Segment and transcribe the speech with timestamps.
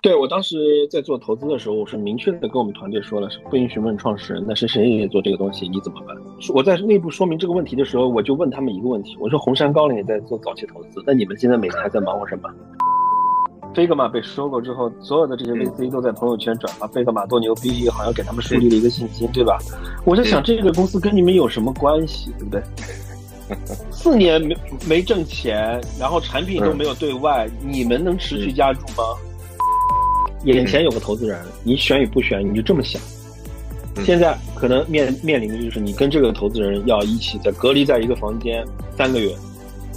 [0.00, 6.16] 对我当时在做投资的时候，我是明确的跟我们团队说了，是不允许问创始人，那是谁也做这个东西，你怎么办？
[6.54, 12.48] 我在内部说明这个问题的时候，我就问他们一个问题，我说红杉高粱也在做早期投资，那你们现在每天还在忙活什么？
[13.74, 19.58] 飞格玛被收购之后，所有的这些 VC 都在朋友圈转发飞格玛多牛逼，好像给他们树立了一个信心，对吧？
[20.04, 22.62] 我在想这个公司跟你们有什么关系，对不对？
[23.90, 24.56] 四年没
[24.88, 29.02] 没挣钱，然后产品都没有对外，你们能持续加入吗？
[30.44, 33.00] 眼前有个投资人，你选与不选，你就这么想。
[34.04, 38.64] 现在可能面面临的就是你跟这个投资人要一起在隔离在一个房间
[38.96, 39.34] 三个月。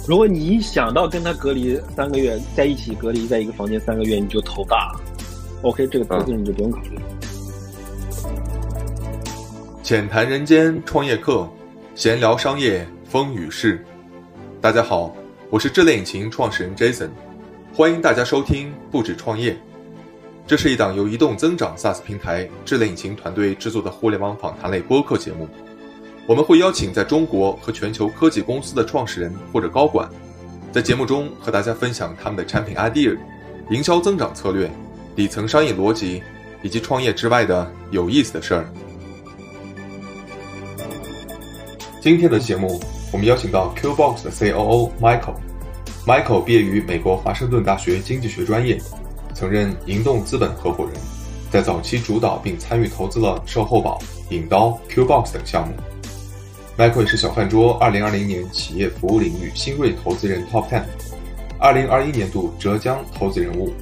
[0.08, 4.92] 如果你一想到跟他隔离三个月，在一起隔离在一个房间三个月，你就头大。
[5.62, 6.98] OK，这个投资人你就不用考虑。
[9.80, 11.48] 浅谈人间创业课，
[11.94, 13.84] 闲聊商业风雨事。
[14.60, 15.14] 大家好，
[15.50, 17.10] 我是智联引擎创始人 Jason，
[17.72, 19.56] 欢迎大家收听不止创业。
[20.46, 25.48] 这是一档由移动增长 SaaS 平台智联引擎团队制作的互联网访谈类播客节目。
[26.26, 30.08] 我们会邀请在中国和全球科技公司的创始人或者高管，
[30.70, 33.16] 在节目中和大家分享他们的产品 idea、
[33.70, 34.70] 营销增长策略、
[35.16, 36.22] 底层商业逻辑，
[36.62, 38.66] 以及创业之外的有意思的事儿。
[42.00, 42.80] 今天的节目，
[43.12, 45.36] 我们邀请到 Qbox 的 COO Michael。
[46.04, 48.80] Michael 毕业于美国华盛顿大学经济学专业。
[49.42, 50.94] 曾任盈动资本合伙人，
[51.50, 55.74] 在早期主导并参与投资了售后宝、引刀、Qbox 等项目。
[56.78, 63.72] Michael 是小饭桌2020年企业服务领域新锐投资人 Top Ten，2021 年度浙江投资人物，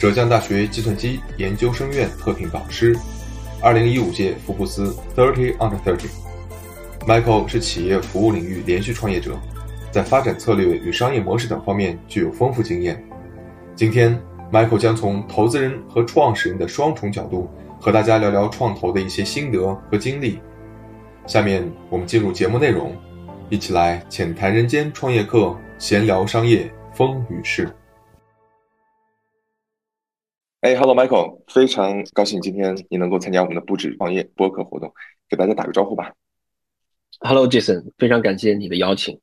[0.00, 2.98] 浙江大学计算机研究生院特聘导师
[3.62, 6.08] ，2015届福布斯 Thirty Under Thirty。
[7.06, 9.38] Michael 是企业服务领域连续创业者，
[9.92, 13.00] 在发展策略与商业模式等方面具有丰富经验。
[13.76, 14.20] 今天。
[14.54, 20.38] Michael 将从投资人和创始人的双重角度和大家聊聊创投的一些心得和经历。
[21.26, 22.96] 下面我们进入节目内容，
[23.50, 27.68] 一起来浅谈人间创业课，闲聊商业风雨事。
[30.60, 34.94] 哎，Hello Michael，非常高兴今天你能够参加我们的不止创业播客活动，
[35.28, 36.12] 给大家打个招呼吧。
[37.18, 39.18] Hello Jason，非常感谢你的邀请，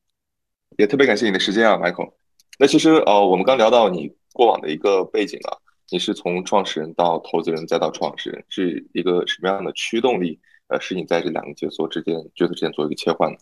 [0.77, 2.15] 也特别感谢你的时间啊，Michael。
[2.59, 4.13] 那其实呃，我们刚聊到你。
[4.33, 5.57] 过往的一个背景啊，
[5.89, 10.39] 你是从创始人到投资人再到创始人，是一个什么样的驱动力？
[10.67, 13.37] 呃，使你在这两个角色之间角色之间做一个切换呢？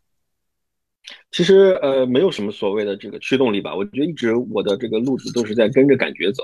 [1.31, 3.75] 其实呃，没有什么所谓的这个驱动力吧。
[3.75, 6.43] 我觉得一直我的这个路子都是在跟着感觉走。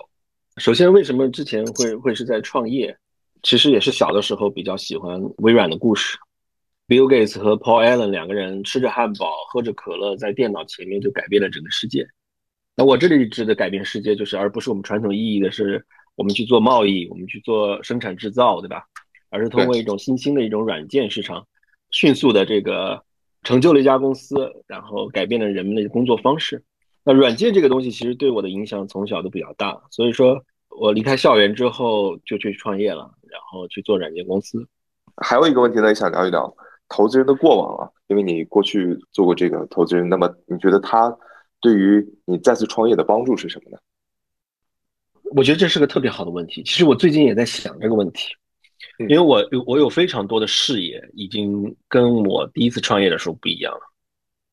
[0.57, 2.95] 首先，为什么之前会会是在创业？
[3.44, 6.17] 其实也是小的时候比较喜欢微软的故事
[6.88, 12.07] ，Bill Gates 和 Paul Allen 两个人吃着汉堡，喝着可乐，在电脑前面就改变了整个世界。
[12.77, 18.83] 那我这里指的改变世界，就是而不是我们传统意义的，是我们去做贸易，我们去做生产制造，对吧？
[19.29, 21.47] 而是通过一种新兴的一种软件市场，
[21.91, 23.01] 迅速的这个
[23.43, 26.61] 成就了一家公司，然后改变了人们的工作方式。
[27.05, 34.67] 那软件这个东西其实对我的影响从小都比较大，所以说我离开校园之后就去创业了，然后去做软件公司。
[35.23, 36.53] 还有一个问题呢，想聊一聊
[36.89, 41.17] 投资人的过往啊，因为你过去做过这个投资人，那么你觉得他？
[41.65, 43.77] 对于你再次创业的帮助是什么呢？
[45.31, 46.61] 我觉得这是个特别好的问题。
[46.61, 48.27] 其实我最近也在想这个问题，
[48.99, 53.79] 因为我我有非常多的视野，已经跟我第一次创业的时候不一样了。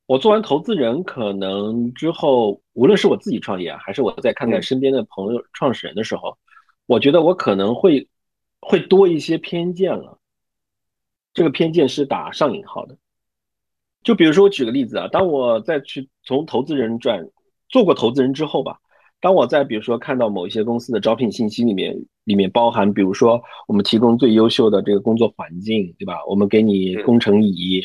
[0.06, 6.38] 我做完投资人可能之后，无论是我自己创业，还是我在看看身边的朋友创始人的时候，
[6.86, 8.08] 我觉得我可能会
[8.62, 10.18] 会多一些偏见了。
[11.34, 12.96] 这个偏见是打上引号的。
[14.02, 17.24] 就比如说，我举个例子啊，当我再去从投资人转
[17.68, 18.78] 做过投资人之后吧，
[19.20, 26.24] 当我在比如说看到某一些公司的招聘信息里面，里面包含比如说我们提供最优秀的这个工作环境，对吧？
[26.26, 27.80] 我们给你工程椅，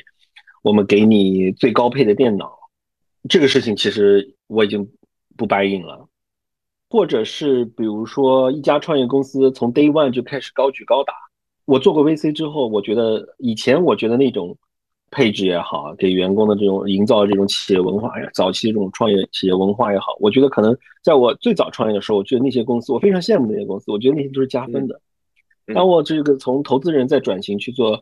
[0.63, 2.51] 我们给你最高配的电脑，
[3.29, 4.89] 这个事情其实我已经
[5.37, 6.07] 不 buy in 了。
[6.89, 11.13] 或者是比如说一家创业公司从 day one 就开始高举高打，
[11.65, 14.57] 我做过 VC 之后，我觉得以前我觉得那种。
[15.09, 24.99] 配置也好，给员工的这种营造这种企业文化呀，早期这种创业企业文化也好，我觉得可能在我最早创业的时候，我觉得那些公司我非常羡慕那些公司，我觉得那些都是加分的。
[25.73, 27.97] 当我这个从投资人在转型去做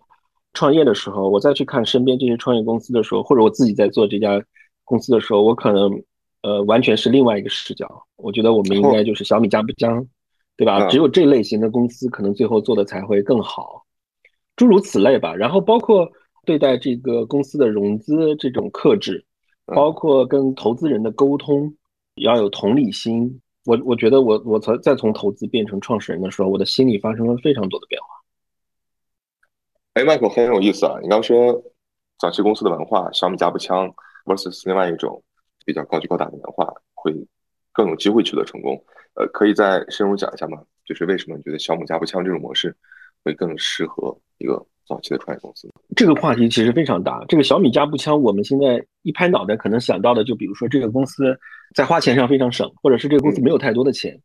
[0.53, 4.43] 创业的时候，我再去看身边这些创业公司的时候，或者我自己在做这家
[4.83, 6.01] 公司的时候，我可能
[6.41, 7.87] 呃完全是另外一个视角。
[8.15, 10.03] 我觉得我们应该就是小米加不加，
[10.57, 10.87] 对吧？
[10.87, 13.83] 只有这类型的公司可能最后做的才会更好，
[14.55, 15.35] 诸如此类吧。
[15.35, 16.11] 然后包括。
[16.45, 19.25] 对待这个公司的融资这种克制，
[19.65, 21.75] 包括跟投资人的沟通
[22.15, 28.07] 要有同理心，我我觉得我我从再从投资变成创始人的时候，我的心里发生了非常多的变化。
[29.94, 31.00] 哎，Michael 很有意思啊！
[31.01, 31.63] 你刚说
[32.19, 33.94] 早期公司的文化，小米加步枪
[34.25, 35.24] versus 另外一种
[35.65, 37.13] 比较高举高打的文化，会
[37.71, 38.81] 更有机会取得成功。
[39.15, 40.62] 呃，可以再深入讲一下吗？
[40.83, 42.75] 就是为什么你觉得小米加步枪这种模式
[43.24, 45.69] 会更适合一个早期的创业公司？
[45.95, 47.23] 这个话题其实非常大。
[47.27, 51.37] 这个小米加步枪，我们现在一拍脑袋可能想到的，就比如说这个公司。
[51.73, 54.17] 在花钱上非常省，或者是这个公司没有太多的钱。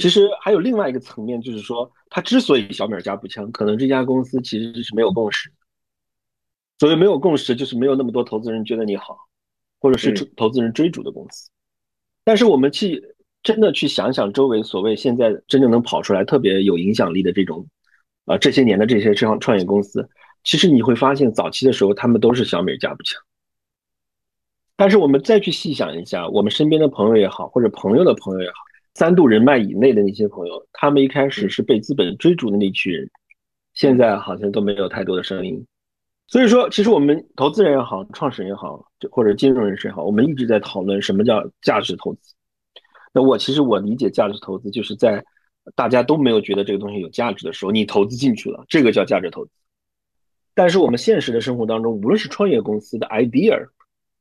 [0.00, 5.52] 其实还有另外一个层面，就是说，它之所以小米加步枪，可能这家公司其实是没有共识。
[6.80, 9.16] 所谓没有共识，就是没有那么多投资人觉得你好，
[9.78, 11.48] 或者是投资人追逐的公司。
[12.24, 13.00] 但是我们去
[13.44, 17.64] 真的去想想周围所谓现在真正能跑出来特别有影响力的这种，
[18.26, 20.08] 呃，这些年的这些创创业公司，
[20.42, 23.20] 其实你会发现早期的时候他们都是小米加步枪。
[24.76, 28.54] 但是我们再去细想一下，我们身边的朋友也好，或者朋友的朋友也好，
[28.94, 33.08] 三度人脉以内的那些朋友，他们一开始是被资本追逐的那群人，
[33.72, 35.64] 现在好像都没有太多的声音。
[36.26, 42.34] 所以说，其实我们投资人也好，创始人也好，或者金融人士也好，我们一直在讨论什么叫价值投资。
[43.12, 45.24] 那我其实我理解价值投资，就是在
[45.74, 49.50] 大家都没有觉得这个东西有价值的时候，你投资进去了，这个叫价值投资。
[50.54, 53.68] 但是我们现实的生活当中，无论是创业公司的 idea。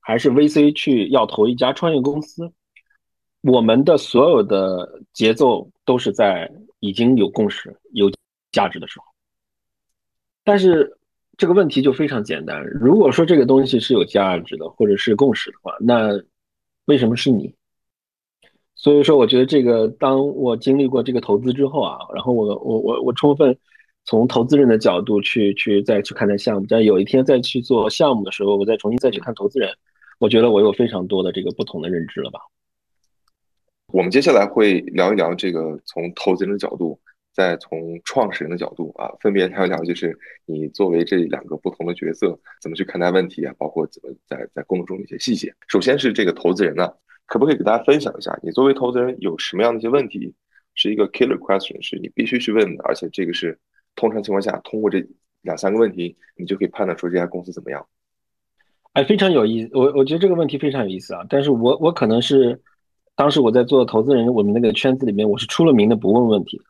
[0.06, 2.52] 还是 VC 去要投一家创业公司，
[3.40, 6.52] 我们的所有的节奏都是在
[6.82, 8.12] 已经有共识、有
[8.52, 9.06] 价值的时候。
[10.44, 10.98] 但是
[11.38, 16.22] 这个问题就非常简单：如果说这个东西是有价值的，或者是共识的话，那
[16.84, 17.56] 为什么是你？
[18.76, 23.58] 所以说，我觉得这个，当我经历过这个投资之后啊，然后我我我我充分
[24.06, 29.70] 从投资人的角度去去再去看待项目，在有一天再去做项目的时候，我再重新再去看投资人。
[30.20, 32.40] 我觉得我有非常多的这个不同的认知了吧。
[33.94, 37.00] 我们接下来会聊一聊这个从投资人的角度，
[37.34, 45.54] 再从创始人的角度啊，分别聊一聊就是你作为这两个不同的角色，怎么去看待问题啊，包括怎么在在工作中的一些细节。
[45.68, 46.92] 首先是这个投资人呢，
[47.34, 50.32] 可不可以给大家分享一下，你作为投资人有什么样的一些问题，
[50.76, 53.58] 是一个 killer question，是你必须去问的，而且这个是
[53.96, 55.04] 通常情况下通过这
[55.42, 57.84] 两三个问题，你就可以判断出这家公司怎么样。
[58.92, 61.26] 哎，非常有意思，我我觉得这个问题非常有意思啊。
[61.28, 62.62] 但是我我可能是
[63.16, 66.62] 当时我在做投资人，我们那个圈子里面，我是出了名的不问问题，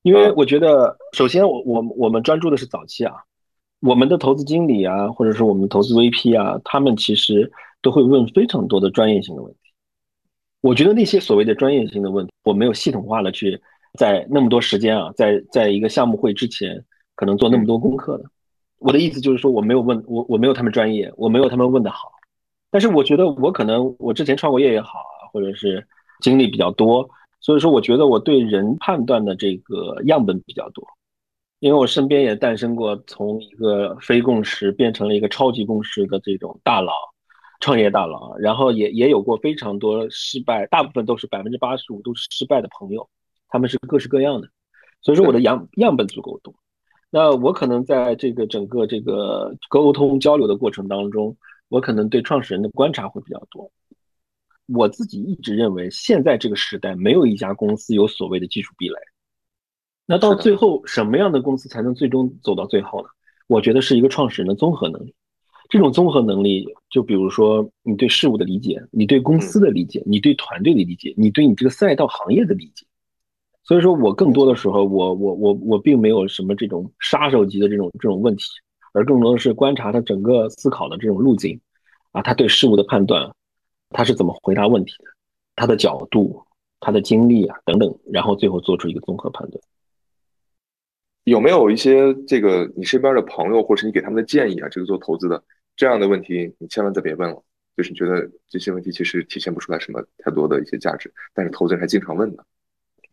[0.00, 3.12] 因为我觉得首先我我我们专注的是早期啊，
[3.80, 7.52] 我们的投资经理啊，或者是我们投资 VP 啊，他们其实
[7.82, 9.58] 都会问非常多的专业性的问题。
[10.62, 13.60] 我觉得那些所谓的专业性的问题，我没有系统化的去
[13.98, 16.82] 在那么多时间啊，在在一个项目会之前，
[17.14, 18.24] 可能做那么多功课的。
[18.78, 22.10] 我的意思就是说，我没有问我，我没有他们专业，我没有他们问的好。
[22.70, 25.86] 但是我觉得我可能我之前创过业也好啊，或者是
[26.20, 27.08] 经历比较多，
[27.40, 30.84] 所以说我觉得我对人判断的这个样本比较多。
[31.58, 36.92] 因为我身边也诞生过从一个非共识变成了一个超级共识的这种大佬，
[37.62, 43.08] 创业大佬，然后也也有过非常多失败，大部分都是百分之八十五都是失败的朋友，
[43.48, 44.48] 他们是各式各样的，
[45.00, 46.52] 所以说我的样样本足够多。
[47.08, 51.36] 那我可能在这个整个这个沟通交流的过程当中，
[51.68, 53.70] 我可能对创始人的观察会比较多。
[54.66, 58.96] 我自己一直认为，现在这个时代没有一家公司有所谓的技术壁垒。
[60.06, 63.08] 那到最后，什么样的公司才能最终走到最后呢？
[63.46, 65.14] 我觉得是一个创始人的综合能力。
[65.68, 72.86] 这种综合能力，就比如说你对事物的理解，你对公司的理解，你对团队的理解，你对你这个赛道行业的理解。
[73.64, 78.44] 所以说我更多的时候，我我我我并没有什么这种杀手级的这种这种问题，
[78.92, 81.58] 而更多的是观察他整个思考的这种路径，
[82.10, 83.32] 啊，他对事物的判断，
[83.90, 85.04] 他是怎么回答问题的，
[85.54, 86.42] 他的角度，
[86.80, 89.62] 他的经历啊等等，然后最后做出一个综合判断。
[91.24, 94.68] 有没有一些这个你身边的朋友，或者是你给他们的建议啊？
[94.68, 95.42] 这个做投资的
[95.76, 97.42] 这样的问题，你千万再别问了，
[97.76, 102.44] 就是你觉得这些问题其实体现不出来什么太多的一些价值，但是投资人还经常问的。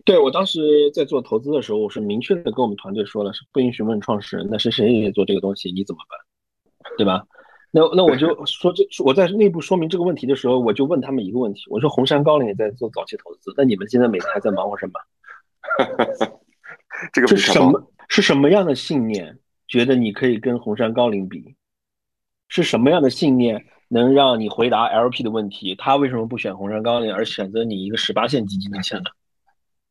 [0.06, 6.18] 对我当时在做投资的时候，我是明确的跟我们团队说了，是不允许问创始人，那是谁也做这个东西，你怎么办？
[6.98, 7.24] 对吧？
[7.72, 14.94] 那那我就 说，这我在内部说明这个问题的时候，我就问他们一个问题，我说红杉高瓴也在做早期投资，那你们现在每天还在忙活什么？
[17.14, 17.92] 这个是什么？
[18.08, 19.38] 是什么样的信念，
[19.68, 21.56] 觉得你可以跟红山高瓴比？
[22.48, 25.76] 是什么样的信念能让你回答 LP 的问题？
[25.76, 29.12] 他为什么不选红山高瓴，而选择你一个十八线基金的钱呢？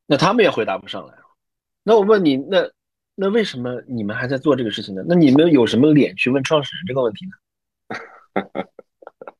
[0.05, 1.13] 那他们也回答不上来。
[1.83, 2.69] 那我问你，那
[3.15, 5.03] 那为什么你们还在做这个事情呢？
[5.07, 7.31] 那你们有什么脸去问创始人这个问题呢？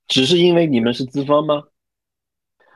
[0.07, 1.63] 只是因为你们是资方吗？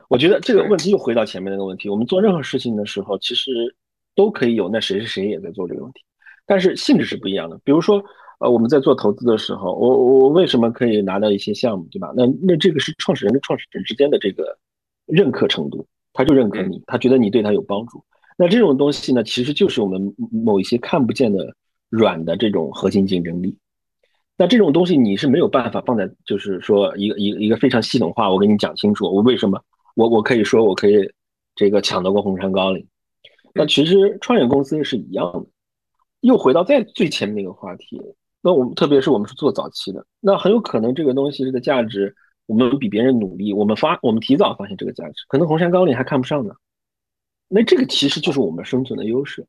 [0.08, 3.74] 我觉得这个问题又回到前面那个问题，我们做任何事情的时候，其实
[4.14, 6.00] 都可以有那谁是谁也在做这个问题，
[6.46, 7.58] 但是性质是不一样的。
[7.64, 8.04] 比如说，
[8.40, 12.12] 呃，我们在做投资的时候，我我为什么可以拿到一些项目，对吧？
[12.16, 14.56] 那那这个是创始人跟创始人之间的这个
[15.06, 18.04] 认可程度，他就认可你，他觉得你对他有帮助。
[18.36, 21.54] 那这种东西呢，其实就是我们某一些看不见的
[21.88, 23.56] 软的这种核心竞争力。
[24.36, 29.62] 那这种东西你是没有办法放在，就是说一个一个一个非常系统化，我跟你讲清楚，我为什么
[29.94, 31.08] 我我可以说我可以
[31.54, 32.84] 这个抢得过红杉高岭。
[33.54, 35.46] 那其实创业公司是一样的，
[36.20, 38.00] 又回到在最前面那个话题。
[38.42, 42.14] 那我们特别是我们是做早期的，那很有可能这个东西这个价值，
[42.46, 46.54] 我们比别人努力，我们发我们提早发现这个价值，可能红山高岭还看不上呢。
[47.48, 49.46] 那这个其实就是我们生存的优势。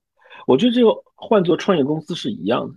[0.47, 2.75] 我觉得这个换做创业公司是一样的。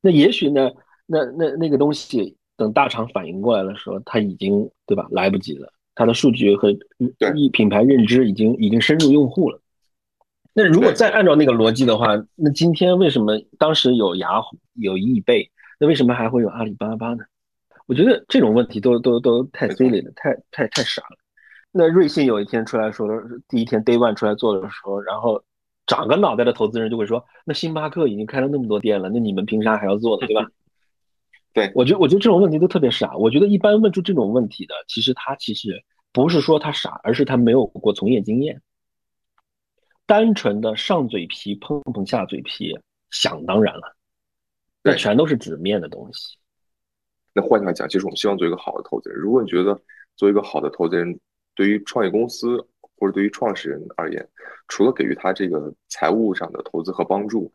[0.00, 0.70] 那也许呢？
[1.12, 5.08] 那那那个东西，等大厂反应过来的时候，它已经对吧？
[5.10, 6.70] 来不及了，它的数据和
[7.34, 9.60] 一品牌认知已经已经深入用户了。
[10.62, 17.24] 那如果再按照那个逻辑的话，那今天为什么当时有雅虎有易贝，那为什么还会有阿里巴巴呢？
[17.86, 21.16] 我觉得这种问题都都都太 silly 了，太太太傻了。
[21.72, 23.08] 那瑞幸有一天出来说，
[23.48, 25.42] 第一天 day one 出来做的时候，然后
[25.86, 30.26] 长个脑袋的投资人就会说，那星巴克已经开了那么多店了，那你们凭啥还要做呢？
[30.26, 30.46] 对吧？
[31.52, 33.16] 对我觉得，我觉得这种问题都特别傻。
[33.16, 38.60] 我觉得一般问出这种问题的，其实他其实不是说他傻，而是他没有过从业经验，
[40.10, 42.76] 单纯的上嘴皮碰碰下嘴皮，
[43.10, 43.94] 想当然了，
[44.82, 46.36] 那全都是纸面的东西。
[47.32, 49.16] 那换句话讲，其实我们希望做一个好的投资人。
[49.16, 49.80] 如果你觉得
[50.16, 51.20] 做一个好的投资人，
[51.54, 52.58] 对于创业公司
[52.96, 54.28] 或者对于创始人而言，
[54.66, 57.52] 除了给予他这个财务上的投资和帮助。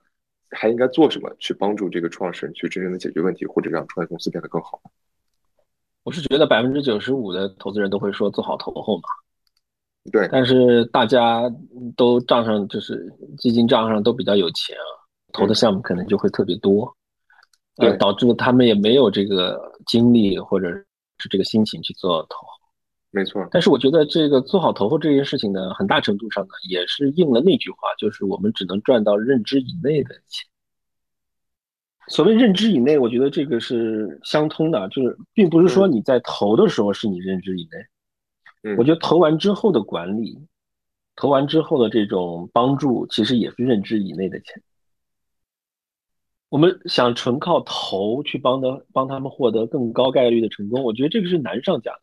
[0.51, 4.79] 还应该做什么去帮助这个创始人去真正的解决问题，或者让创业公司变得更好？
[6.03, 9.03] 我是觉得百分之九十五的投资人都会说做好投后嘛。
[10.11, 11.51] 对，但是大家
[11.95, 14.85] 都账上就是基金账上都比较有钱啊，
[15.33, 16.95] 投的项目可能就会特别多，
[17.75, 20.69] 对，导致他们也没有这个精力或者
[21.17, 22.37] 是这个心情去做投。
[23.09, 30.45] 没错，但是我觉得这个做好投后这件事情呢，很大程度上呢，也是应了那句话，就是我们只能赚到认知以内的钱。
[32.09, 37.77] 所谓认知以内，我觉得这个是相通的，就是并不是说你在投的时候是你认知以内。
[37.79, 37.94] 嗯，
[38.77, 40.37] 我觉得投完之后的管理，
[41.15, 44.61] 投完之后的这种帮助，其实也是认知以内的钱。
[46.49, 51.99] 我们想纯靠投去帮的帮他们获得更高概率的成功，我觉得这个是难上加难。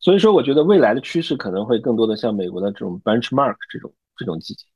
[0.00, 4.66] 所以说，我觉得未来的趋势可能会更多的像美国的这种 benchmark 这种这种基金，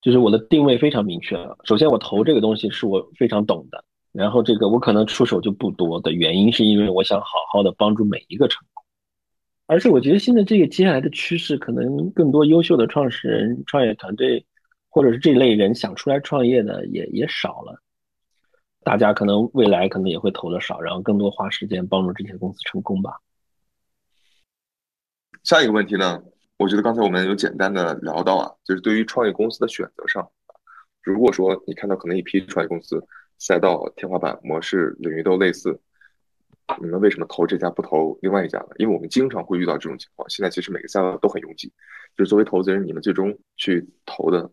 [0.00, 1.58] 就是我的定位非常明确了。
[1.64, 8.71] 首先，我投这个东西是我非常懂的，然后这个我可能出手就不多的原因，是因为我想好好的帮助每一个成功。
[9.72, 14.44] 而且，我觉得现在这个接下来的趋势，可能更多优秀的创始人、创业团队，
[14.90, 17.80] 或者是这类人想出来创业的也也少了。
[18.84, 23.18] 大家可能未来可能也会投的少，然后更多花时间帮助这些公司成功吧。
[25.42, 26.22] 下一个问题呢？
[26.58, 30.30] 我觉得刚才我们有简单的聊到啊，就是对于创业公司的选择上，
[31.00, 33.02] 如果说你看到可能一批创业公司
[33.38, 35.80] 赛道、天花板、模式、领域都类似，
[36.80, 38.68] 你们为什么投这家不投另外一家呢？
[38.78, 40.28] 因为我们经常会遇到这种情况。
[40.30, 41.68] 现在其实每个赛道都很拥挤，
[42.16, 44.50] 就是作为投资人，你们最终去投的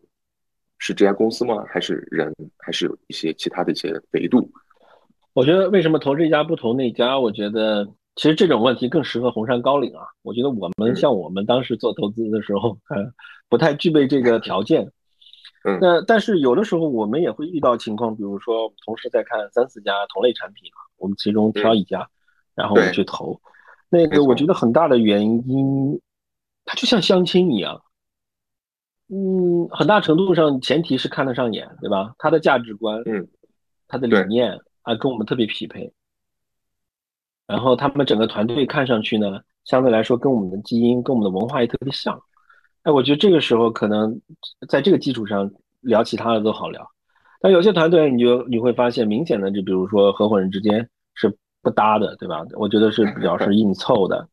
[0.78, 1.64] 是这家公司吗？
[1.68, 2.34] 还是人？
[2.58, 4.50] 还是有一些其他的一些维度？
[5.32, 7.18] 我觉得为什么投这家不投那家？
[7.18, 7.88] 我觉得。
[8.16, 13.10] 其实这种问题更适合红杉高岭啊，我觉得我们像我们当时做投资的时候，呃，
[13.48, 14.90] 不太具备这个条件。
[15.64, 22.08] 嗯，那但是有的时候我们也会遇到情况，比如说同时在看三四家同类产品啊，我们其中挑一家，
[22.54, 23.40] 然后我们去投。
[23.90, 26.00] 那个我觉得很大的原因，
[26.64, 27.82] 它就像相亲一样，
[29.08, 32.14] 嗯，很大程度上前提是看得上眼，对吧？
[32.16, 33.28] 他的价值观，嗯，
[33.88, 35.92] 他的理念啊，跟我们特别匹配。
[37.46, 42.22] 然后他们整个团队看上去呢，相对来说跟我们的基因、跟我们的文化也特别像。
[42.82, 44.20] 哎，我觉得这个时候可能
[44.68, 46.86] 在这个基础上聊其他的都好聊。
[47.40, 52.44] 但有些团队，你就你会发现明显的，就比如说合伙人之间是不搭的，对吧？
[52.54, 54.28] 我觉得是比较是硬凑的，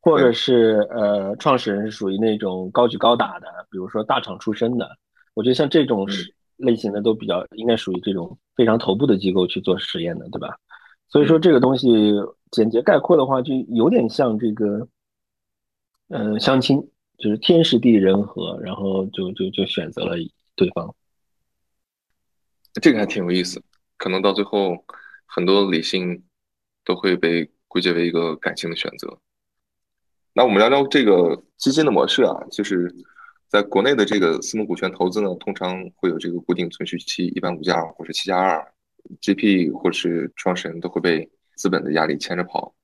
[0.00, 4.88] 或者是呃，创始人是属于那种高举高打的，比如说大厂出身的。
[5.34, 6.06] 我觉得像这种
[6.56, 10.56] 类型的都比较应该属于这种非常头部的机构去做实验的，对吧？
[11.08, 12.14] 所以说这个东西。
[12.52, 14.86] 简洁概括的话，就有点像这个，
[16.10, 16.86] 嗯，相亲，
[17.22, 20.16] 就是天时地利人和，然后就就就选择了
[20.56, 20.92] 对方。
[22.80, 23.62] 这个还挺有意思，
[23.96, 24.84] 可能到最后，
[25.26, 26.24] 很多理性
[26.84, 29.20] 都会被归结为一个感性的选择。
[30.32, 32.92] 那我们聊聊这个基金的模式啊，就是
[33.46, 38.74] 在国内的这个私募股权投资呢，通常会有这个固定存续期，一般五加二或者七加二
[39.20, 42.74] ，GP 或是创始人都会被资本的压力牵着跑，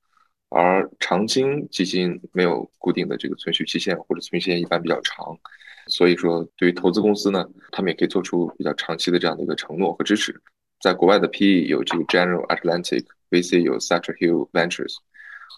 [0.49, 5.37] 而长青基金没有固定的这个存续期限，或者存续期限一般比较长，
[5.87, 10.35] 所以说对于投资公司呢，他们也可以做出比较长期的这样的一个承诺和支持。
[10.81, 14.95] 在国外的 PE 有这个 General Atlantic，VC 有 s a t r Hill Ventures。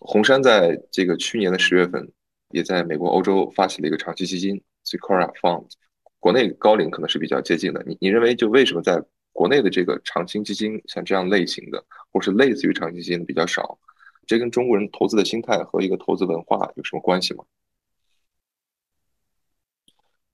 [0.01, 2.12] 红杉在这个去年的十月份，
[2.50, 5.67] 也在美国、欧洲发起了一个长期基金，Sicora Fund，
[6.19, 7.83] 国内高龄可能是比较接近的。
[7.86, 13.77] 你你认为就为什么在国内的这个长青基金像这样类型的，或是类似于长期基金的比较少？
[14.32, 17.44] 这跟中国人投资的心态和一个投资文化有什么关系吗？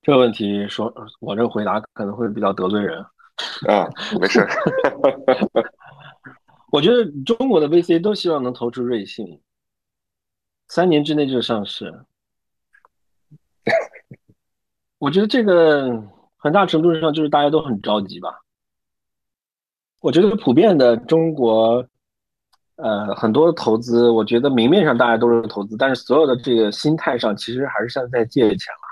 [0.04, 3.04] 这个问题说，我这个回答可能会比较得罪人
[3.68, 3.90] 啊，
[4.22, 4.46] 没事。
[6.72, 9.42] 我觉得中国的 VC 都希望能投出瑞幸。
[10.68, 11.92] 三年之内就上市，
[15.00, 15.90] 我觉得这个
[16.36, 18.44] 很大程度上就是大家都很着急吧。
[20.02, 21.84] 我觉得普遍的中国，
[22.78, 28.88] 呃，很多投资，我觉得明面上大家都是投资，但是所有的这个心态上，其实还是像在借钱了。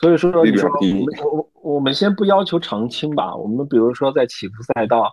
[0.00, 5.12] 所以说，你说我我我们先不要求长青吧，我们比如说在起伏赛道，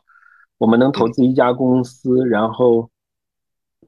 [0.58, 2.90] 我们能投资一家公司，然后。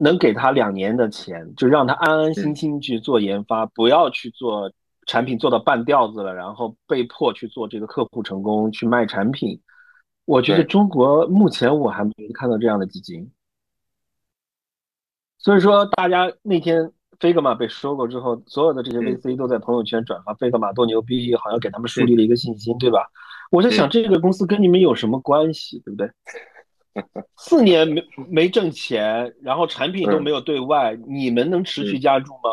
[0.00, 4.70] 能给他两年的钱，就让他安安心心去做研发，不要去做
[5.06, 9.60] 产品做到半吊子了，然后被迫去做这个客户成功去卖产品。
[10.24, 13.28] 我觉得中国目前我还没看到这样的基金。
[15.48, 23.06] 所以说，大家那天 Figma 被收购之后，所有的这些 VC 都在朋友圈转发 Figma 多牛逼，好像给他们树立了一个信心，对吧？
[23.50, 26.10] 我在想，这个公司跟你们有什么关系，对不对？
[27.38, 32.50] 四年没没挣钱，然后产品都没有对外，你们能持续加注吗？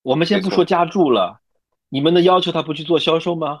[0.00, 1.38] 我们先不说加注了，
[1.90, 3.60] 你们能要求他不去做销售吗？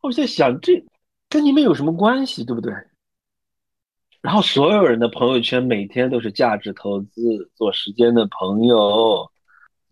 [0.00, 0.82] 我在想，这
[1.28, 2.72] 跟你们有什么关系，对不对？
[4.24, 9.30] 然后所有人的朋友圈每天都是价值投资，做时间的朋友，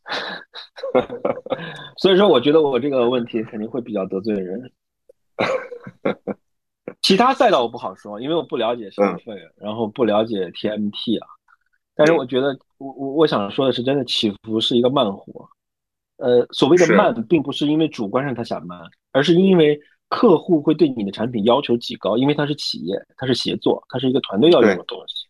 [2.00, 4.72] 所以说，我觉得我这个问题肯定会比较得罪人。
[7.02, 11.28] 其他赛道我不好说，因为我不了解消费，然后不了解 TMT 啊。
[11.94, 15.46] 但是我觉得，我我我想说的是，真的起伏是一个慢活。
[16.16, 18.80] 呃，所谓的慢，并不是因为主观上他想慢，
[19.12, 19.78] 而是因为
[20.12, 25.26] 客户会对你的产品要求极高，因为它是企业，它是协作，它是一个团队要用的东西。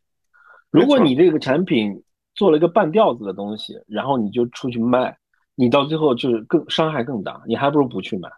[0.72, 2.02] 如果你这个产品
[2.34, 5.16] 做了一个半吊子的东西，然后你就出去卖，
[5.54, 8.28] 你到最后就是更伤害更大，你还不如不去买。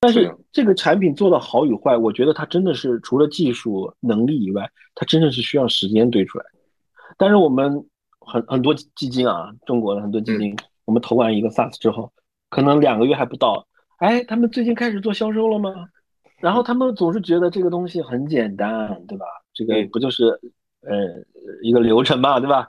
[0.00, 6.44] 但是这个产品做的好与坏，我觉得它真的是除了技术能力以外，它真的是需要时间堆出来。
[7.16, 7.86] 但是我们
[8.18, 10.56] 很很多基金啊，中国的很多基金，
[10.86, 12.12] 我们投完一个 SaaS 之后，
[12.50, 13.64] 可能两个月还不到，
[13.98, 15.72] 哎，他们最近开始做销售了吗？
[16.38, 19.24] 然后他们总是觉得这个东西很简单，对吧？
[19.54, 20.26] 这个不就是
[20.82, 21.24] 呃
[21.62, 22.68] 一个流程嘛，对吧？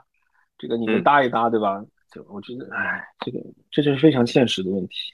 [0.56, 1.84] 这个你们搭一搭，对吧？
[2.10, 3.38] 就我觉得，哎，这个
[3.70, 5.12] 这就是非常现实的问题。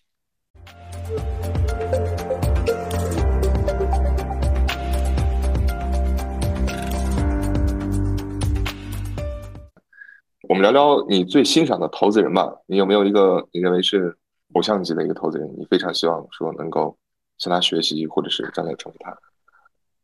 [10.48, 12.54] 我们聊聊你最欣赏的投资人吧。
[12.66, 14.16] 你有没有一个你认为是
[14.54, 15.48] 偶像级的一个投资人？
[15.56, 16.96] 你非常希望说能够
[17.38, 19.16] 向他学习，或者是站在成为他？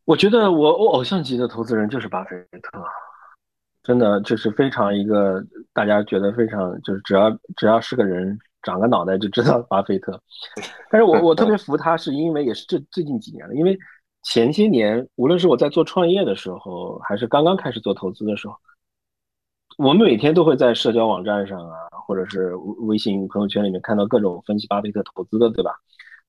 [0.05, 2.83] 我觉得我我偶像级的投资人就是巴菲特，
[3.83, 10.21] 真的就是非常一个大家觉得非常就是只要只要是个人长个脑袋就知道巴菲特。
[10.89, 13.77] 但是我 我特别服他，是因为也是这最近几年了，因为
[14.23, 18.55] 前些年无论是我在做创业的时候，还是刚刚开始做投资的时候。
[19.77, 25.71] 我们每天都会在社交网站上啊，或者是微信朋友圈里面看到各种分析巴菲特投资的，对吧？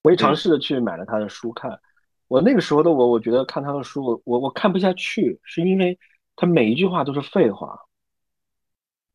[0.03, 1.79] 我也尝试着去买了他的书看。
[2.29, 5.99] 我那个时候的我，我觉得看他的书，我我看不下去，是因为
[6.35, 7.79] 他每一句话都是废话，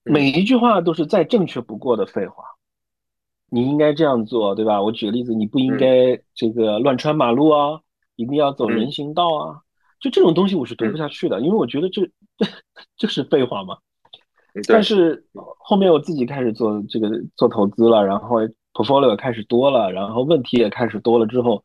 [0.04, 2.44] 每一句话都是再正确不过的废话。
[3.50, 4.82] 你应该这样做，对吧？
[4.82, 7.80] 我举个例子，你不应该这个乱穿马路啊，
[8.18, 9.62] 一定要走人行道啊。
[10.00, 12.04] 就这种东西我是读不下去的，因为我觉得这
[12.38, 12.46] 这
[12.98, 13.78] 这是废话嘛。
[14.68, 15.26] 但是
[15.58, 18.38] 后面我自己开始做这个做投资了，然后
[18.74, 21.62] portfolio 开始多了，然后问题也开始多了之后，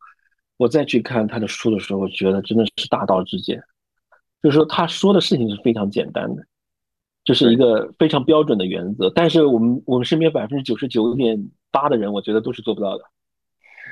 [0.57, 3.61] 我再去看他的书的时候，我觉得真的是大道至简。
[4.41, 6.43] 就是说他说的事情是非常简单的，
[7.23, 9.09] 这是一个非常标准的原则。
[9.09, 13.03] 但是我们我们身边百分之九十九点八的人，我觉得都是做不到的。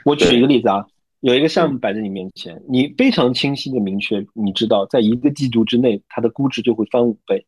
[0.04, 0.86] 我举一个例子啊，
[1.22, 7.46] 有一个项目摆在你面前，你非常清晰的明确，你知道在一个季度之内，它的估值就会翻五倍。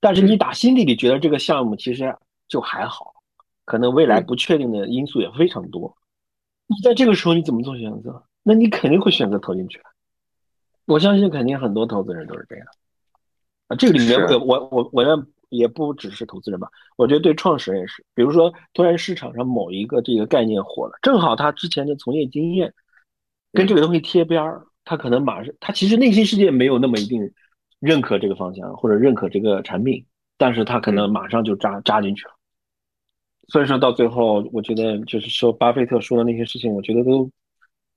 [0.00, 2.16] 但是你打心底里觉得这个项目其实
[2.48, 3.12] 就还好，
[3.64, 5.96] 可能未来不确定的因素也非常多。
[6.66, 8.24] 你在这个时候你怎么做选择？
[8.42, 9.80] 那你肯定会选择投进去。
[10.86, 12.66] 我相信肯定很多投资人都是这样。
[13.68, 18.04] 啊，这个里面我我我我认也不只是投资人吧，我觉得对创始人也是。
[18.14, 22.72] 比如说，突然市场上某一个这个概念火了，正好他之前的从业经验
[23.52, 27.20] 跟这个东西贴边儿，他可能马上他其实内心世界没有那么一定
[27.80, 30.06] 认可这个方向或者认可这个产品，
[30.38, 32.32] 但是他可能马上就扎扎进去了。
[33.48, 37.28] 所以说到最后，我觉得就是说巴菲特说的那些事情，我觉得都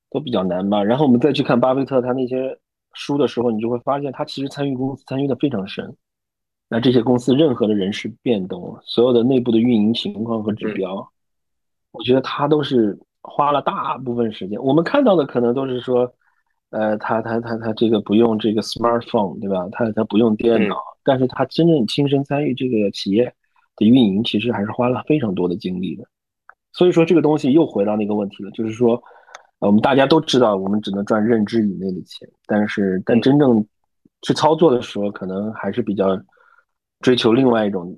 [0.10, 0.84] 都比较难吧。
[0.84, 2.58] 然后我们再去看巴菲特他那些。
[2.96, 5.98] 书的时候，你就会发现他其实参与公司参与的非常深。
[6.69, 11.12] 那这些公司任何的人事变动，所有的内部的运营情况和指标，
[11.89, 14.62] 我觉得他都是花了大部分时间。
[14.62, 16.13] 我们看到的可能都是说，
[16.74, 19.68] 呃，他他他他这个不用这个 smartphone，对吧？
[19.72, 23.34] 他他不用电脑，但是他真正亲身参与这个企业
[23.78, 26.04] 的运营，其实还是花了非常多的精力的。
[26.72, 29.02] 所以说，这个东西又回到那个问题了，就是说。
[29.60, 33.66] 我们大家都知道，我们只能赚认知以内的钱，但是但真正
[34.22, 36.22] 去操作的时候，可能还是比较
[37.00, 37.96] 追求另外一种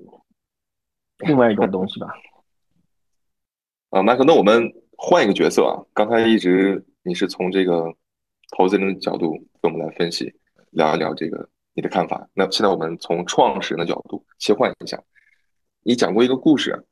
[1.25, 2.07] 另外一种东西吧。
[3.89, 5.81] 啊，麦克，那我们换一个角色啊。
[5.91, 7.91] 刚才一直你是从这个
[8.57, 10.33] 投资人的角度跟我们来分析，
[10.71, 12.27] 聊一聊这个你的看法。
[12.33, 15.01] 那现在我们从创始人的角度切换一下，
[15.83, 16.85] 你讲过一个故事。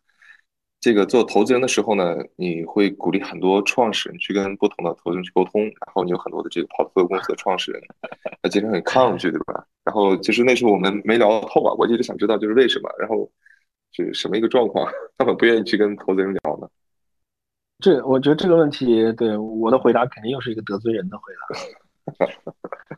[0.79, 7.81] 这个做投资人的时候呢，你会鼓励很多创始人去跟不同的投资人去沟通，然后你有很多的这个跑特公司的创始人，
[8.41, 9.65] 他经常很抗拒，对吧？
[9.85, 13.31] 然后其实那时候我们没聊透啊，我一直想知道就是为什么，然后
[13.93, 14.85] 是什么一个状况，
[15.17, 16.67] 他们不愿意去跟投资人聊呢？
[17.83, 21.23] 这我觉得这个问题，对我的回答肯定又是一个得罪人的回
[22.17, 22.25] 答，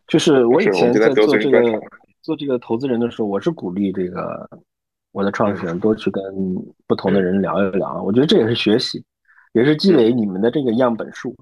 [0.08, 1.82] 就是我以前在做这个
[2.22, 4.48] 做这个投资人的时候，我是鼓励这个。
[5.12, 6.22] 我的创始人多去跟
[6.86, 9.02] 不同的人聊一聊，我觉得这也是学习，
[9.54, 11.34] 也是积累你们的这个样本数。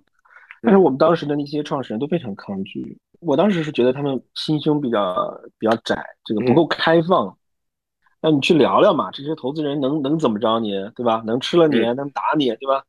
[0.61, 7.35] 但是我们当时的那些创始人都非常抗拒，我当时是觉得他们心胸比较比较窄，这个不够开放。
[8.21, 11.23] 那你去聊聊嘛，这些投资人能能怎么着你，对吧？
[11.25, 12.83] 能吃了你，能打你，对吧？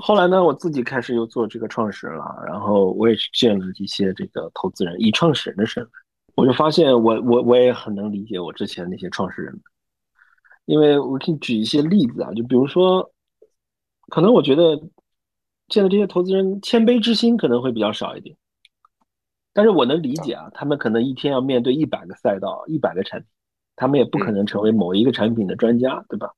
[0.00, 5.92] 后来呢，我自己开始又做这个创始人了，然后我也是见了一些这个投资人，以创始人的身份，
[6.36, 9.60] 我就发现我我我也很能理解我之前那些创始人。
[10.64, 13.12] 因为我可以举一些例子啊，就比如说，
[14.08, 14.74] 可能我觉得
[15.68, 18.34] 现在这些投资人谦卑之心可能会比较少一点，
[19.52, 23.28] 但是我能理解啊，他们可能一天要面对一百个赛道、一百个产品，
[23.76, 26.30] 他们也不可能成为某一个产品的专家，对吧？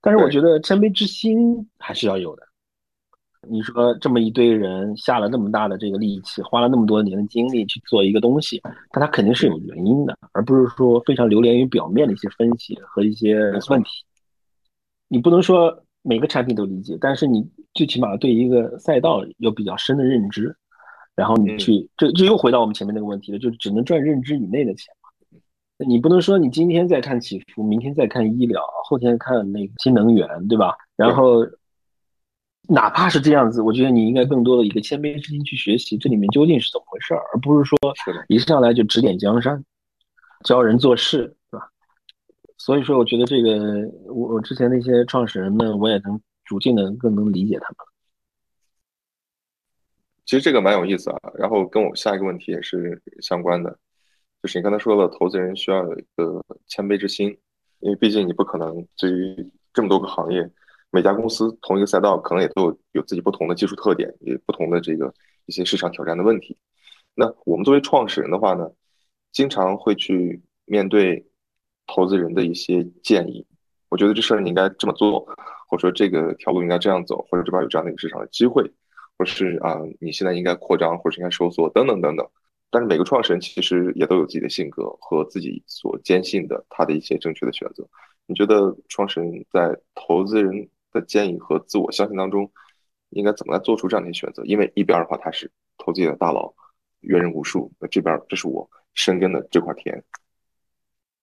[0.00, 2.43] 但是我觉得谦卑之心还是要有的。
[3.48, 13.90] 你说这么一堆人下了那么大的这个力气，花了那么多年的精力去做一个东西，但它肯定是有原因的，而不是说非常流连于表面的一些分析和一些问题。
[15.08, 20.54] 你不能说每个产品都理解，但是你最起码对一个赛道有比较深的认知，
[21.14, 25.38] 然后你去，这这又回到我们前面那个问题了，就只能赚认知以内的钱嘛。
[25.86, 30.74] 你不能说你今天在看起伏，明天再看医疗，后天看那个新能源，对吧？
[30.96, 31.46] 然后。
[32.66, 37.78] 哪怕是这样子，我觉得你应该更多的一个谦卑之心去学习这里面究竟是怎么回事儿，而不是说
[38.28, 39.62] 一上来就指点江山，
[40.44, 41.68] 教人做事，是吧？
[42.56, 47.76] 所以说，我觉得这个我我之前那些创始人们，我也能逐渐的更能理解他们。
[50.24, 53.78] 其实这个蛮有意思啊，然后跟我下一个问题也是相关的，
[54.42, 57.36] 就是你刚才说了，投资人需要有一个谦卑之心，
[57.80, 60.50] 因为毕竟你不可能对于这么多个行业。
[60.94, 65.12] 每家公司同一个赛道可能也都有有自己不同的技术特点，也不同的这个
[65.46, 66.56] 一些市场挑战的问题。
[67.16, 68.70] 那我们作为创始人的话呢，
[69.32, 71.26] 经常会去面对
[71.88, 73.44] 投资人的一些建议。
[73.88, 75.26] 我觉得这事儿你应该这么做，
[75.68, 78.62] 或者说这个条路应该这样走，或者这边有这样的一个市场的机会，
[79.18, 82.24] 或者是啊你现在应该扩张，或者应该收缩等等等等。
[82.70, 87.84] 但是每个创始人其实也都有自己的性格和自己所坚信的他的一些正确的选择。
[88.26, 90.68] 你觉得创始人在投资人？
[90.94, 92.50] 的建议和自我相信当中，
[93.10, 94.42] 应该怎么来做出这样的选择？
[94.44, 96.54] 因为一边的话他是投资界的大佬，
[97.00, 100.02] 阅人无数，那这边这是我深耕的这块田。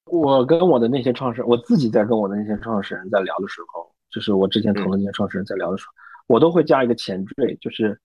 [0.06, 5.94] 我跟我的那些创始人，我自己在跟我的那些创始人在聊的时候，就是我之前投的那些创始人在聊的时候，
[6.28, 7.98] 我都会加一个前缀，就是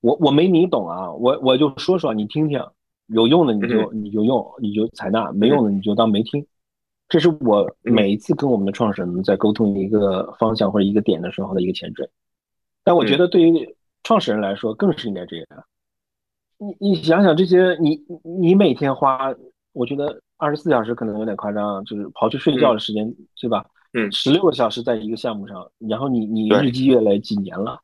[0.00, 2.60] 我我没你懂啊，我我就说说你听听，
[3.06, 6.44] 有用的你就你就用，你就采纳；没用的你就当没听。
[7.08, 12.08] 这是我每一次跟我们的创始人在沟通一个方向或者一个点的时候的一个前缀，
[12.82, 15.46] 但我觉得对于创始人来说更是应该这样。
[16.58, 19.34] 你你想想这些，你你每天花
[19.72, 23.64] 我觉得二十四小时可能有点夸张，就是刨去睡觉的时间，对吧？
[23.92, 27.78] 嗯，十六个小时在一个项目上，然后你你日积月累几年了，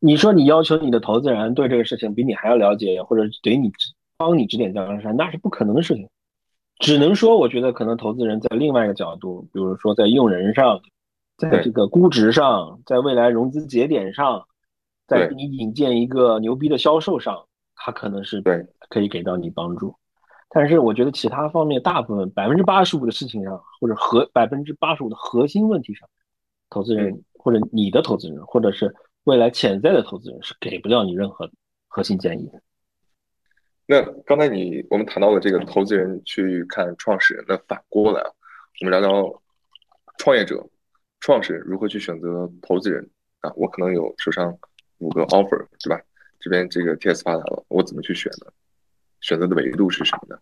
[0.00, 3.70] 你说你要求你的投资人对这个事情比你还要了解，或者给你
[4.18, 6.08] 帮你指点江山，那是不可能的事情。
[6.78, 10.80] 只能说，我觉得可能投资人在另外一个角度，比如说在用人上，
[11.38, 14.46] 在这个估值上，在未来融资节点上，
[15.06, 19.96] 在你引荐一个牛逼的销售上，他可能是对可以给到你帮助。
[20.48, 26.08] 但是我觉得其他方面，大部分百分之八十五的事情上，或者核百分之八十五的核心问题上，
[26.70, 31.50] 投资人或者你的投资人，或者是未来潜在的投资人，是给不了你任何
[31.88, 32.60] 核心建议的。
[33.86, 38.20] 那刚才你我们谈到了这个投资人去看创始人，那反过来，
[38.80, 39.42] 我们聊聊
[40.18, 40.68] 创业者、
[41.20, 43.08] 创始人如何去选择投资人
[43.42, 43.52] 啊？
[43.54, 44.52] 我可能有手上
[44.98, 46.00] 五个 offer，对吧？
[46.40, 48.52] 这边这个 TS 发来了，我怎么去选呢？
[49.20, 50.40] 选择的维度是什么呢？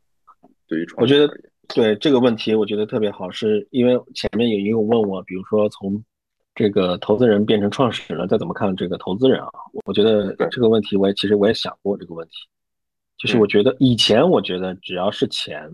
[0.66, 1.28] 对于创我觉得
[1.68, 6.02] 对这个问题，我觉得特别好，是因为前面有一个问我，比如说从
[6.54, 9.50] 这个投资人变成创始人，再怎么看这个投资人啊？
[9.85, 12.35] 我觉得这个问题，我也其实我也想过这个问题。
[13.16, 15.70] 就是我觉得以前我觉得只要是钱，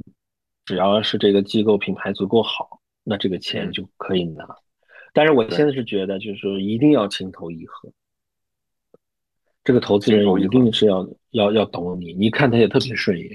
[0.65, 4.47] 只要是这个机构品牌足够好，那这个钱就可以拿。
[5.13, 7.91] 但是我现在是觉得，就是说一定要情投意合，
[9.65, 13.29] 这个投资人一定是要要要懂你，你看他也特别顺眼。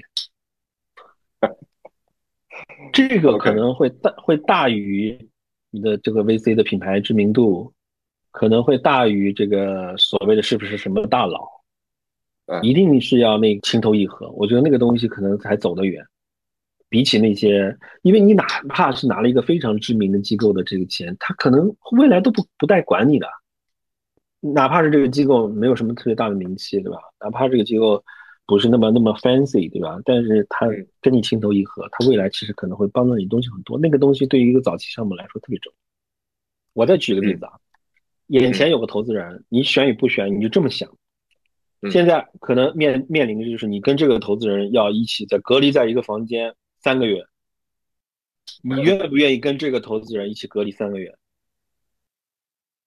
[2.92, 5.28] 这个可能会大会大于
[5.70, 7.74] 你的这个 VC 的品牌知名度，
[8.30, 11.55] 可能会大于这个所谓的是不是什么大佬。
[12.62, 16.04] 一定是要那情投意合，我觉得那个东西可能才走得远。
[16.88, 23.26] 比起那些，因为你哪怕是拿了一个非常知名的机构的这个钱，他可能未来都不不带管你的。
[24.40, 26.98] 哪怕是这个机构没有什么特别大的名气，对吧？
[27.18, 28.04] 哪怕这个机构
[28.46, 29.98] 不是那么那么 fancy，对吧？
[30.04, 30.68] 但是他
[31.00, 33.76] 跟你情投意合，他未来其实可能会帮到你东西很多。
[33.76, 35.76] 那个东西对于一个早期项目来说特别重要。
[36.74, 37.52] 我再举个例子啊，
[38.28, 40.88] 眼前有个投资人，你选与不选，你就这么想。
[41.90, 47.24] 现在可能面面临的就是你跟这个投资人要一起在隔离在一个房间三个月，
[48.62, 51.14] 你愿不愿意跟这个投资人一起隔离三个月？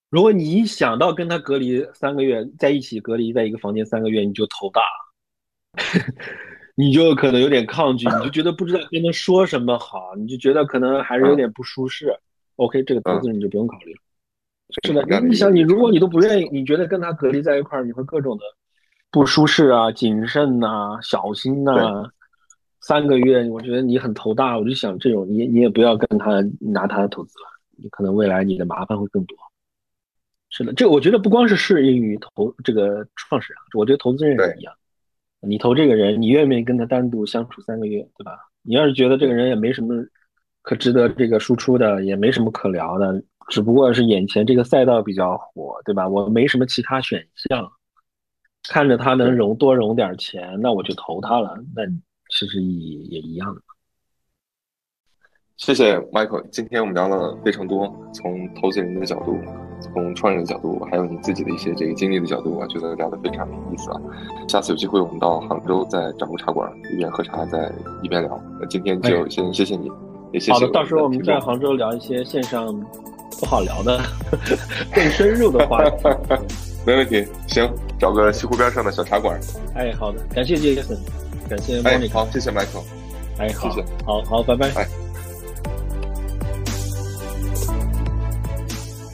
[0.10, 4.82] 如果你一想到跟他隔离三个月，在一起隔离在一个房间三个月，你就头大，
[6.76, 12.12] 你就可能有点抗拒，你就觉得不知道跟他说什么好，你就觉得可能还是有点不舒适。
[12.56, 14.00] OK，这个投资人你就不用考虑了。
[14.84, 18.44] 是的，你想你如果你都不愿意，你觉得跟他隔离在一块儿，你会各种的。
[19.12, 21.74] 不舒适啊，谨慎呐，小心呐。
[22.82, 24.58] 三个月，我觉得你很头大。
[24.58, 27.46] 我就想，这种你你也不要跟他拿他的投资了，
[27.76, 29.38] 你可能未来你的麻烦会更多。
[30.50, 34.74] 是的，这我觉得不光是适应于投这个创始人，我觉得投资人也一样。
[35.42, 38.32] 你投这个人，你愿不愿意跟他单独相处三个月，对吧？
[38.62, 39.94] 你要是觉得这个人也没什么
[40.62, 46.08] 可值得这个输出的，也没什么可聊的，只不过是眼前这个赛道比较火，对吧？
[46.08, 47.70] 我没什么其他选项。
[48.70, 51.58] 看着他能融多融点钱，那我就投他了。
[51.76, 51.84] 那
[52.30, 53.56] 其实意义也一样。
[55.58, 59.38] 谢谢 Michael，今天我们聊了非常多，从投资人的角度，
[59.82, 64.00] 从创业的角度，还有你自己的一些这个经历的角度，我觉得聊得非常有意思啊。
[64.48, 67.70] 下次有机会我们到杭州再找个茶馆，一边喝茶再
[68.04, 68.42] 一边聊。
[68.60, 69.90] 那今天就先谢谢你，
[70.32, 70.54] 也谢谢。
[70.54, 72.74] 好的，到时候我们在杭州聊一些线上
[73.40, 74.00] 不好聊的
[74.94, 76.08] 更深入的话题。
[76.88, 79.40] 没问题，行，找个西湖边上的小茶馆。
[79.76, 80.98] 哎，好的，感谢杰森，
[81.50, 82.10] 感谢莫妮。
[82.10, 82.84] 好，谢谢 Michael。
[83.38, 84.88] 哎，好，谢谢，好好，拜拜。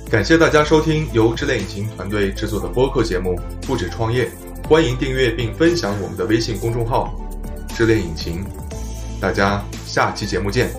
[0.09, 3.35] 感谢大家收听由智链引擎团队制作的播客节目
[3.67, 4.29] 《不止创业》，
[4.69, 7.13] 欢迎订阅并分享我们的微信公众号
[7.75, 8.45] “智链引擎”。
[9.19, 10.69] 大家下期节目见。